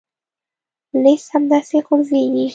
[1.03, 2.47] لیست همداسې غځېږي.